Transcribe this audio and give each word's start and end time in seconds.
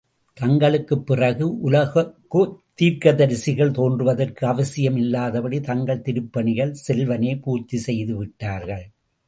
தங்களுக்குப் 0.33 1.05
பிறகு, 1.05 1.69
உலகுக்குத் 1.69 2.55
தீர்க்கதிரிசிகள் 2.81 3.71
தோன்றுவதற்கு 3.71 4.47
அவசியம் 4.47 4.95
இல்லாதபடி, 4.95 5.59
தங்கள் 5.59 6.01
திருப்பணிகளைச் 6.01 6.83
செல்வனே 6.87 7.41
பூர்த்தி 7.41 7.77
செய்து 7.77 8.15
விட்டார்கள். 8.15 8.91